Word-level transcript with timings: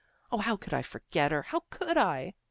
O, 0.31 0.39
how 0.39 0.57
could 0.57 0.73
I 0.73 0.81
forget 0.81 1.29
her? 1.31 1.43
How 1.43 1.59
could 1.69 1.95
I? 1.95 2.33